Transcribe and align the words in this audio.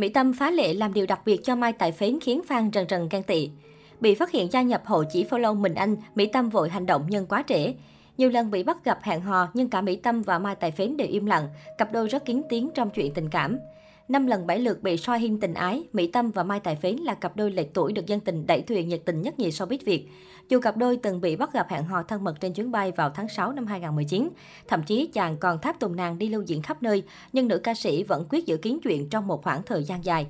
Mỹ 0.00 0.08
Tâm 0.08 0.32
phá 0.32 0.50
lệ 0.50 0.74
làm 0.74 0.94
điều 0.94 1.06
đặc 1.06 1.20
biệt 1.24 1.40
cho 1.44 1.56
Mai 1.56 1.72
Tài 1.72 1.92
Phến 1.92 2.18
khiến 2.20 2.40
fan 2.48 2.70
rần 2.72 2.86
rần 2.88 3.08
ghen 3.10 3.22
tị. 3.22 3.50
Bị 4.00 4.14
phát 4.14 4.30
hiện 4.30 4.52
gia 4.52 4.62
nhập 4.62 4.82
hội 4.86 5.06
chỉ 5.12 5.24
follow 5.24 5.54
mình 5.54 5.74
anh, 5.74 5.96
Mỹ 6.14 6.26
Tâm 6.26 6.48
vội 6.48 6.68
hành 6.68 6.86
động 6.86 7.06
nhân 7.08 7.26
quá 7.26 7.44
trễ. 7.48 7.74
Nhiều 8.18 8.30
lần 8.30 8.50
bị 8.50 8.62
bắt 8.62 8.84
gặp 8.84 8.98
hẹn 9.02 9.20
hò 9.20 9.48
nhưng 9.54 9.70
cả 9.70 9.80
Mỹ 9.80 9.96
Tâm 9.96 10.22
và 10.22 10.38
Mai 10.38 10.54
Tài 10.54 10.70
Phến 10.70 10.96
đều 10.96 11.08
im 11.08 11.26
lặng, 11.26 11.48
cặp 11.78 11.92
đôi 11.92 12.08
rất 12.08 12.24
kín 12.24 12.42
tiếng 12.48 12.70
trong 12.74 12.90
chuyện 12.90 13.14
tình 13.14 13.30
cảm. 13.30 13.58
Năm 14.10 14.26
lần 14.26 14.46
bảy 14.46 14.58
lượt 14.58 14.82
bị 14.82 14.96
soi 14.96 15.20
hiên 15.20 15.40
tình 15.40 15.54
ái, 15.54 15.82
Mỹ 15.92 16.06
Tâm 16.06 16.30
và 16.30 16.42
Mai 16.42 16.60
Tài 16.60 16.76
Phến 16.76 16.96
là 16.96 17.14
cặp 17.14 17.36
đôi 17.36 17.50
lệch 17.50 17.74
tuổi 17.74 17.92
được 17.92 18.06
dân 18.06 18.20
tình 18.20 18.46
đẩy 18.46 18.62
thuyền 18.62 18.88
nhiệt 18.88 19.02
tình 19.04 19.22
nhất 19.22 19.38
nhì 19.38 19.48
showbiz 19.48 19.78
Việt. 19.84 20.08
Dù 20.48 20.60
cặp 20.60 20.76
đôi 20.76 20.96
từng 20.96 21.20
bị 21.20 21.36
bắt 21.36 21.52
gặp 21.52 21.66
hẹn 21.70 21.84
hò 21.84 22.02
thân 22.02 22.24
mật 22.24 22.40
trên 22.40 22.52
chuyến 22.52 22.70
bay 22.70 22.92
vào 22.92 23.10
tháng 23.10 23.28
6 23.28 23.52
năm 23.52 23.66
2019, 23.66 24.28
thậm 24.68 24.82
chí 24.82 25.06
chàng 25.06 25.36
còn 25.36 25.58
tháp 25.58 25.80
tùng 25.80 25.96
nàng 25.96 26.18
đi 26.18 26.28
lưu 26.28 26.42
diễn 26.42 26.62
khắp 26.62 26.82
nơi, 26.82 27.02
nhưng 27.32 27.48
nữ 27.48 27.58
ca 27.58 27.74
sĩ 27.74 28.02
vẫn 28.02 28.26
quyết 28.30 28.46
giữ 28.46 28.56
kín 28.56 28.78
chuyện 28.82 29.08
trong 29.08 29.26
một 29.26 29.42
khoảng 29.44 29.62
thời 29.62 29.84
gian 29.84 30.04
dài. 30.04 30.26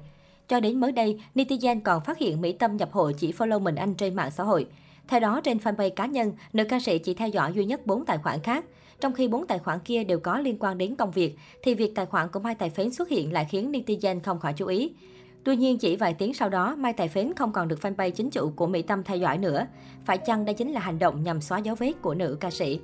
Cho 0.48 0.60
đến 0.60 0.80
mới 0.80 0.92
đây, 0.92 1.20
netizen 1.34 1.80
còn 1.84 2.04
phát 2.04 2.18
hiện 2.18 2.40
Mỹ 2.40 2.52
Tâm 2.52 2.76
nhập 2.76 2.92
hội 2.92 3.14
chỉ 3.18 3.32
follow 3.32 3.60
mình 3.60 3.74
anh 3.74 3.94
trên 3.94 4.14
mạng 4.14 4.30
xã 4.30 4.44
hội. 4.44 4.66
Theo 5.10 5.20
đó, 5.20 5.40
trên 5.40 5.58
fanpage 5.58 5.90
cá 5.90 6.06
nhân, 6.06 6.32
nữ 6.52 6.64
ca 6.64 6.80
sĩ 6.80 6.98
chỉ 6.98 7.14
theo 7.14 7.28
dõi 7.28 7.52
duy 7.52 7.64
nhất 7.64 7.86
4 7.86 8.04
tài 8.04 8.18
khoản 8.18 8.40
khác. 8.42 8.64
Trong 9.00 9.12
khi 9.12 9.28
bốn 9.28 9.46
tài 9.46 9.58
khoản 9.58 9.78
kia 9.84 10.04
đều 10.04 10.20
có 10.20 10.38
liên 10.38 10.56
quan 10.60 10.78
đến 10.78 10.96
công 10.96 11.10
việc, 11.10 11.36
thì 11.62 11.74
việc 11.74 11.94
tài 11.94 12.06
khoản 12.06 12.28
của 12.28 12.40
Mai 12.40 12.54
Tài 12.54 12.70
Phến 12.70 12.90
xuất 12.90 13.08
hiện 13.08 13.32
lại 13.32 13.46
khiến 13.50 13.72
netizen 13.72 14.20
không 14.20 14.40
khỏi 14.40 14.52
chú 14.52 14.66
ý. 14.66 14.92
Tuy 15.44 15.56
nhiên, 15.56 15.78
chỉ 15.78 15.96
vài 15.96 16.14
tiếng 16.14 16.34
sau 16.34 16.48
đó, 16.48 16.76
Mai 16.76 16.92
Tài 16.92 17.08
Phến 17.08 17.32
không 17.34 17.52
còn 17.52 17.68
được 17.68 17.78
fanpage 17.82 18.10
chính 18.10 18.30
chủ 18.30 18.50
của 18.56 18.66
Mỹ 18.66 18.82
Tâm 18.82 19.02
theo 19.02 19.16
dõi 19.16 19.38
nữa. 19.38 19.66
Phải 20.04 20.18
chăng 20.18 20.44
đây 20.44 20.54
chính 20.54 20.72
là 20.72 20.80
hành 20.80 20.98
động 20.98 21.22
nhằm 21.22 21.40
xóa 21.40 21.58
dấu 21.58 21.74
vết 21.74 21.92
của 22.02 22.14
nữ 22.14 22.36
ca 22.40 22.50
sĩ? 22.50 22.80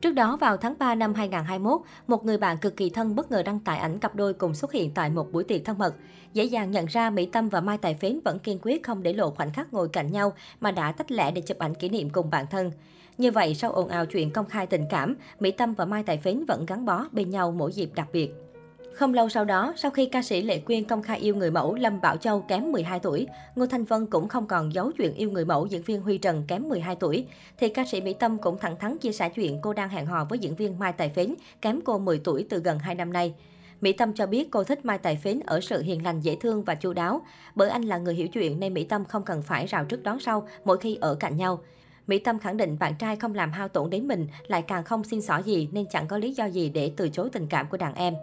Trước 0.00 0.12
đó, 0.12 0.36
vào 0.36 0.56
tháng 0.56 0.74
3 0.78 0.94
năm 0.94 1.14
2021, 1.14 1.80
một 2.06 2.24
người 2.24 2.38
bạn 2.38 2.58
cực 2.58 2.76
kỳ 2.76 2.90
thân 2.90 3.16
bất 3.16 3.30
ngờ 3.30 3.42
đăng 3.42 3.60
tải 3.60 3.78
ảnh 3.78 3.98
cặp 3.98 4.14
đôi 4.14 4.34
cùng 4.34 4.54
xuất 4.54 4.72
hiện 4.72 4.90
tại 4.94 5.10
một 5.10 5.32
buổi 5.32 5.44
tiệc 5.44 5.64
thân 5.64 5.78
mật. 5.78 5.94
Dễ 6.32 6.44
dàng 6.44 6.70
nhận 6.70 6.86
ra 6.86 7.10
Mỹ 7.10 7.26
Tâm 7.26 7.48
và 7.48 7.60
Mai 7.60 7.78
Tài 7.78 7.94
Phến 7.94 8.20
vẫn 8.24 8.38
kiên 8.38 8.58
quyết 8.62 8.82
không 8.82 9.02
để 9.02 9.12
lộ 9.12 9.30
khoảnh 9.30 9.52
khắc 9.52 9.72
ngồi 9.72 9.88
cạnh 9.88 10.12
nhau 10.12 10.32
mà 10.60 10.70
đã 10.70 10.92
tách 10.92 11.10
lẻ 11.10 11.30
để 11.30 11.40
chụp 11.40 11.58
ảnh 11.58 11.74
kỷ 11.74 11.88
niệm 11.88 12.10
cùng 12.10 12.30
bạn 12.30 12.46
thân. 12.50 12.72
Như 13.18 13.30
vậy, 13.30 13.54
sau 13.54 13.72
ồn 13.72 13.88
ào 13.88 14.06
chuyện 14.06 14.30
công 14.30 14.46
khai 14.46 14.66
tình 14.66 14.84
cảm, 14.90 15.16
Mỹ 15.40 15.50
Tâm 15.50 15.74
và 15.74 15.84
Mai 15.84 16.02
Tài 16.02 16.18
Phến 16.18 16.44
vẫn 16.44 16.66
gắn 16.66 16.84
bó 16.84 17.04
bên 17.12 17.30
nhau 17.30 17.52
mỗi 17.52 17.72
dịp 17.72 17.90
đặc 17.94 18.08
biệt. 18.12 18.49
Không 18.94 19.14
lâu 19.14 19.28
sau 19.28 19.44
đó, 19.44 19.74
sau 19.76 19.90
khi 19.90 20.06
ca 20.06 20.22
sĩ 20.22 20.42
Lệ 20.42 20.58
Quyên 20.58 20.84
công 20.84 21.02
khai 21.02 21.18
yêu 21.18 21.34
người 21.34 21.50
mẫu 21.50 21.74
Lâm 21.74 22.00
Bảo 22.00 22.16
Châu 22.16 22.40
kém 22.40 22.72
12 22.72 23.00
tuổi, 23.00 23.26
Ngô 23.56 23.66
Thanh 23.66 23.84
Vân 23.84 24.06
cũng 24.06 24.28
không 24.28 24.46
còn 24.46 24.74
giấu 24.74 24.92
chuyện 24.98 25.14
yêu 25.14 25.30
người 25.30 25.44
mẫu 25.44 25.66
diễn 25.66 25.82
viên 25.82 26.02
Huy 26.02 26.18
Trần 26.18 26.44
kém 26.48 26.68
12 26.68 26.96
tuổi, 26.96 27.26
thì 27.58 27.68
ca 27.68 27.84
sĩ 27.86 28.00
Mỹ 28.00 28.12
Tâm 28.12 28.38
cũng 28.38 28.58
thẳng 28.58 28.76
thắn 28.76 28.98
chia 28.98 29.12
sẻ 29.12 29.28
chuyện 29.28 29.58
cô 29.62 29.72
đang 29.72 29.88
hẹn 29.88 30.06
hò 30.06 30.24
với 30.24 30.38
diễn 30.38 30.54
viên 30.54 30.78
Mai 30.78 30.92
Tài 30.92 31.08
Phến 31.08 31.34
kém 31.62 31.80
cô 31.84 31.98
10 31.98 32.18
tuổi 32.18 32.46
từ 32.48 32.58
gần 32.58 32.78
2 32.78 32.94
năm 32.94 33.12
nay. 33.12 33.34
Mỹ 33.80 33.92
Tâm 33.92 34.12
cho 34.12 34.26
biết 34.26 34.50
cô 34.50 34.64
thích 34.64 34.84
Mai 34.84 34.98
Tài 34.98 35.16
Phến 35.16 35.40
ở 35.46 35.60
sự 35.60 35.82
hiền 35.82 36.04
lành 36.04 36.20
dễ 36.20 36.36
thương 36.40 36.64
và 36.64 36.74
chu 36.74 36.92
đáo, 36.92 37.22
bởi 37.54 37.70
anh 37.70 37.82
là 37.82 37.98
người 37.98 38.14
hiểu 38.14 38.28
chuyện 38.28 38.60
nên 38.60 38.74
Mỹ 38.74 38.84
Tâm 38.84 39.04
không 39.04 39.22
cần 39.24 39.42
phải 39.42 39.66
rào 39.66 39.84
trước 39.84 40.02
đón 40.02 40.20
sau 40.20 40.48
mỗi 40.64 40.78
khi 40.78 40.98
ở 41.00 41.14
cạnh 41.14 41.36
nhau. 41.36 41.60
Mỹ 42.06 42.18
Tâm 42.18 42.38
khẳng 42.38 42.56
định 42.56 42.76
bạn 42.78 42.94
trai 42.98 43.16
không 43.16 43.34
làm 43.34 43.52
hao 43.52 43.68
tổn 43.68 43.90
đến 43.90 44.08
mình, 44.08 44.26
lại 44.46 44.62
càng 44.62 44.84
không 44.84 45.04
xin 45.04 45.22
xỏ 45.22 45.38
gì 45.38 45.68
nên 45.72 45.86
chẳng 45.90 46.08
có 46.08 46.18
lý 46.18 46.32
do 46.32 46.44
gì 46.44 46.68
để 46.68 46.92
từ 46.96 47.08
chối 47.08 47.28
tình 47.32 47.46
cảm 47.46 47.66
của 47.68 47.76
đàn 47.76 47.94
em. 47.94 48.14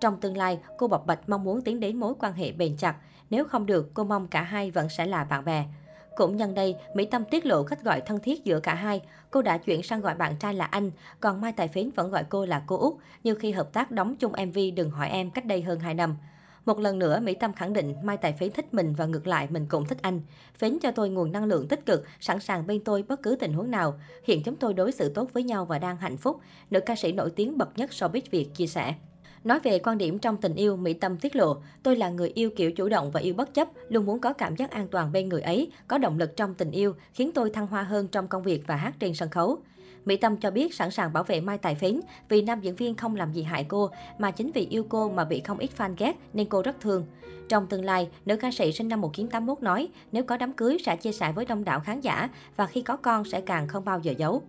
Trong 0.00 0.20
tương 0.20 0.36
lai, 0.36 0.58
cô 0.78 0.88
bộc 0.88 1.06
bạch 1.06 1.28
mong 1.28 1.44
muốn 1.44 1.62
tiến 1.62 1.80
đến 1.80 1.96
mối 1.96 2.14
quan 2.18 2.32
hệ 2.32 2.52
bền 2.52 2.76
chặt. 2.76 2.96
Nếu 3.30 3.44
không 3.44 3.66
được, 3.66 3.94
cô 3.94 4.04
mong 4.04 4.28
cả 4.28 4.42
hai 4.42 4.70
vẫn 4.70 4.88
sẽ 4.88 5.06
là 5.06 5.24
bạn 5.24 5.44
bè. 5.44 5.64
Cũng 6.16 6.36
nhân 6.36 6.54
đây, 6.54 6.76
Mỹ 6.94 7.04
Tâm 7.04 7.24
tiết 7.24 7.46
lộ 7.46 7.62
cách 7.62 7.82
gọi 7.84 8.00
thân 8.00 8.18
thiết 8.20 8.44
giữa 8.44 8.60
cả 8.60 8.74
hai. 8.74 9.00
Cô 9.30 9.42
đã 9.42 9.58
chuyển 9.58 9.82
sang 9.82 10.00
gọi 10.00 10.14
bạn 10.14 10.36
trai 10.40 10.54
là 10.54 10.64
anh, 10.64 10.90
còn 11.20 11.40
Mai 11.40 11.52
Tài 11.52 11.68
Phến 11.68 11.90
vẫn 11.90 12.10
gọi 12.10 12.24
cô 12.28 12.46
là 12.46 12.62
cô 12.66 12.76
Út, 12.76 12.94
như 13.24 13.34
khi 13.34 13.52
hợp 13.52 13.72
tác 13.72 13.90
đóng 13.90 14.16
chung 14.16 14.32
MV 14.46 14.58
Đừng 14.76 14.90
hỏi 14.90 15.08
em 15.08 15.30
cách 15.30 15.46
đây 15.46 15.62
hơn 15.62 15.80
2 15.80 15.94
năm. 15.94 16.16
Một 16.66 16.78
lần 16.78 16.98
nữa, 16.98 17.20
Mỹ 17.20 17.34
Tâm 17.34 17.52
khẳng 17.52 17.72
định 17.72 17.94
Mai 18.02 18.16
Tài 18.16 18.32
Phến 18.32 18.52
thích 18.52 18.74
mình 18.74 18.94
và 18.94 19.06
ngược 19.06 19.26
lại 19.26 19.46
mình 19.50 19.66
cũng 19.68 19.86
thích 19.86 19.98
anh. 20.02 20.20
Phến 20.58 20.78
cho 20.82 20.90
tôi 20.90 21.08
nguồn 21.08 21.32
năng 21.32 21.44
lượng 21.44 21.68
tích 21.68 21.86
cực, 21.86 22.04
sẵn 22.20 22.40
sàng 22.40 22.66
bên 22.66 22.84
tôi 22.84 23.02
bất 23.02 23.22
cứ 23.22 23.36
tình 23.40 23.52
huống 23.52 23.70
nào. 23.70 24.00
Hiện 24.24 24.42
chúng 24.42 24.56
tôi 24.56 24.74
đối 24.74 24.92
xử 24.92 25.08
tốt 25.08 25.30
với 25.32 25.42
nhau 25.42 25.64
và 25.64 25.78
đang 25.78 25.96
hạnh 25.96 26.16
phúc. 26.16 26.40
Nữ 26.70 26.80
ca 26.80 26.96
sĩ 26.96 27.12
nổi 27.12 27.30
tiếng 27.36 27.58
bậc 27.58 27.78
nhất 27.78 27.90
showbiz 27.90 28.20
Việt 28.30 28.54
chia 28.54 28.66
sẻ. 28.66 28.94
Nói 29.46 29.60
về 29.60 29.78
quan 29.78 29.98
điểm 29.98 30.18
trong 30.18 30.36
tình 30.36 30.54
yêu, 30.54 30.76
Mỹ 30.76 30.94
Tâm 30.94 31.16
tiết 31.16 31.36
lộ, 31.36 31.56
tôi 31.82 31.96
là 31.96 32.08
người 32.08 32.32
yêu 32.34 32.50
kiểu 32.56 32.72
chủ 32.72 32.88
động 32.88 33.10
và 33.10 33.20
yêu 33.20 33.34
bất 33.34 33.54
chấp, 33.54 33.68
luôn 33.88 34.06
muốn 34.06 34.20
có 34.20 34.32
cảm 34.32 34.56
giác 34.56 34.70
an 34.70 34.88
toàn 34.88 35.12
bên 35.12 35.28
người 35.28 35.40
ấy, 35.40 35.70
có 35.88 35.98
động 35.98 36.18
lực 36.18 36.36
trong 36.36 36.54
tình 36.54 36.70
yêu, 36.70 36.94
khiến 37.12 37.30
tôi 37.34 37.50
thăng 37.50 37.66
hoa 37.66 37.82
hơn 37.82 38.08
trong 38.08 38.28
công 38.28 38.42
việc 38.42 38.62
và 38.66 38.76
hát 38.76 38.94
trên 38.98 39.14
sân 39.14 39.30
khấu. 39.30 39.58
Mỹ 40.04 40.16
Tâm 40.16 40.36
cho 40.36 40.50
biết 40.50 40.74
sẵn 40.74 40.90
sàng 40.90 41.12
bảo 41.12 41.24
vệ 41.24 41.40
Mai 41.40 41.58
Tài 41.58 41.74
Phến 41.74 42.00
vì 42.28 42.42
nam 42.42 42.60
diễn 42.60 42.74
viên 42.74 42.94
không 42.94 43.16
làm 43.16 43.32
gì 43.32 43.42
hại 43.42 43.64
cô, 43.68 43.90
mà 44.18 44.30
chính 44.30 44.50
vì 44.52 44.66
yêu 44.70 44.86
cô 44.88 45.10
mà 45.10 45.24
bị 45.24 45.40
không 45.40 45.58
ít 45.58 45.70
fan 45.76 45.94
ghét 45.98 46.12
nên 46.32 46.48
cô 46.48 46.62
rất 46.62 46.80
thương. 46.80 47.06
Trong 47.48 47.66
tương 47.66 47.84
lai, 47.84 48.08
nữ 48.24 48.36
ca 48.36 48.50
sĩ 48.50 48.72
sinh 48.72 48.88
năm 48.88 49.00
1981 49.00 49.62
nói 49.62 49.88
nếu 50.12 50.24
có 50.24 50.36
đám 50.36 50.52
cưới 50.52 50.78
sẽ 50.84 50.96
chia 50.96 51.12
sẻ 51.12 51.32
với 51.32 51.44
đông 51.44 51.64
đảo 51.64 51.80
khán 51.80 52.00
giả 52.00 52.28
và 52.56 52.66
khi 52.66 52.82
có 52.82 52.96
con 52.96 53.24
sẽ 53.24 53.40
càng 53.40 53.68
không 53.68 53.84
bao 53.84 54.00
giờ 54.00 54.14
giấu. 54.18 54.42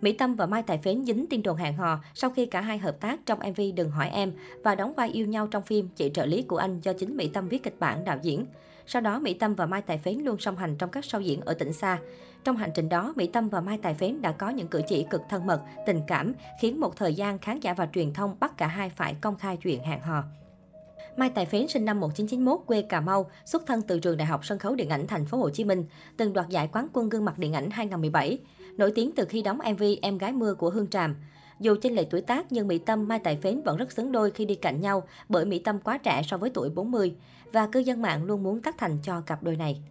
Mỹ 0.00 0.12
Tâm 0.12 0.34
và 0.34 0.46
Mai 0.46 0.62
Tài 0.62 0.78
Phến 0.78 1.04
dính 1.04 1.26
tin 1.26 1.42
đồn 1.42 1.56
hẹn 1.56 1.76
hò 1.76 1.98
sau 2.14 2.30
khi 2.30 2.46
cả 2.46 2.60
hai 2.60 2.78
hợp 2.78 3.00
tác 3.00 3.20
trong 3.26 3.38
MV 3.38 3.60
Đừng 3.76 3.90
hỏi 3.90 4.08
em 4.08 4.32
và 4.64 4.74
đóng 4.74 4.94
vai 4.94 5.08
yêu 5.08 5.26
nhau 5.26 5.46
trong 5.46 5.62
phim 5.62 5.88
Chị 5.96 6.10
trợ 6.14 6.26
lý 6.26 6.42
của 6.42 6.56
anh 6.56 6.80
do 6.80 6.92
chính 6.92 7.16
Mỹ 7.16 7.28
Tâm 7.28 7.48
viết 7.48 7.62
kịch 7.62 7.76
bản 7.80 8.04
đạo 8.04 8.18
diễn. 8.22 8.46
Sau 8.86 9.02
đó, 9.02 9.18
Mỹ 9.18 9.34
Tâm 9.34 9.54
và 9.54 9.66
Mai 9.66 9.82
Tài 9.82 9.98
Phến 9.98 10.18
luôn 10.18 10.38
song 10.38 10.56
hành 10.56 10.76
trong 10.76 10.90
các 10.90 11.04
sau 11.04 11.20
diễn 11.20 11.40
ở 11.40 11.54
tỉnh 11.54 11.72
xa. 11.72 11.98
Trong 12.44 12.56
hành 12.56 12.70
trình 12.74 12.88
đó, 12.88 13.12
Mỹ 13.16 13.26
Tâm 13.26 13.48
và 13.48 13.60
Mai 13.60 13.78
Tài 13.82 13.94
Phến 13.94 14.22
đã 14.22 14.32
có 14.32 14.48
những 14.48 14.68
cử 14.68 14.82
chỉ 14.88 15.06
cực 15.10 15.22
thân 15.28 15.46
mật, 15.46 15.60
tình 15.86 16.00
cảm, 16.06 16.32
khiến 16.60 16.80
một 16.80 16.96
thời 16.96 17.14
gian 17.14 17.38
khán 17.38 17.60
giả 17.60 17.74
và 17.74 17.88
truyền 17.92 18.12
thông 18.12 18.36
bắt 18.40 18.56
cả 18.56 18.66
hai 18.66 18.90
phải 18.90 19.14
công 19.20 19.36
khai 19.36 19.56
chuyện 19.56 19.82
hẹn 19.82 20.00
hò. 20.00 20.24
Mai 21.16 21.30
Tài 21.30 21.46
Phến 21.46 21.68
sinh 21.68 21.84
năm 21.84 22.00
1991, 22.00 22.60
quê 22.66 22.82
Cà 22.82 23.00
Mau, 23.00 23.30
xuất 23.44 23.66
thân 23.66 23.82
từ 23.82 23.98
trường 23.98 24.16
Đại 24.16 24.26
học 24.26 24.44
Sân 24.44 24.58
khấu 24.58 24.74
Điện 24.74 24.88
ảnh 24.88 25.06
Thành 25.06 25.24
phố 25.24 25.38
Hồ 25.38 25.50
Chí 25.50 25.64
Minh, 25.64 25.84
từng 26.16 26.32
đoạt 26.32 26.48
giải 26.48 26.68
quán 26.72 26.88
quân 26.92 27.08
gương 27.08 27.24
mặt 27.24 27.38
điện 27.38 27.52
ảnh 27.52 27.70
2017 27.70 28.38
nổi 28.76 28.92
tiếng 28.94 29.12
từ 29.16 29.24
khi 29.24 29.42
đóng 29.42 29.58
MV 29.72 29.82
Em 30.02 30.18
gái 30.18 30.32
mưa 30.32 30.54
của 30.54 30.70
Hương 30.70 30.86
Tràm. 30.86 31.16
Dù 31.60 31.76
chênh 31.82 31.94
lệch 31.94 32.10
tuổi 32.10 32.20
tác 32.20 32.52
nhưng 32.52 32.68
Mỹ 32.68 32.78
Tâm 32.78 33.08
Mai 33.08 33.18
Tài 33.18 33.36
Phến 33.36 33.62
vẫn 33.62 33.76
rất 33.76 33.92
xứng 33.92 34.12
đôi 34.12 34.30
khi 34.30 34.44
đi 34.44 34.54
cạnh 34.54 34.80
nhau 34.80 35.02
bởi 35.28 35.44
Mỹ 35.44 35.58
Tâm 35.58 35.78
quá 35.78 35.98
trẻ 35.98 36.22
so 36.26 36.36
với 36.36 36.50
tuổi 36.50 36.70
40 36.70 37.14
và 37.52 37.66
cư 37.66 37.80
dân 37.80 38.02
mạng 38.02 38.24
luôn 38.24 38.42
muốn 38.42 38.62
tác 38.62 38.78
thành 38.78 38.98
cho 39.02 39.20
cặp 39.20 39.42
đôi 39.42 39.56
này. 39.56 39.82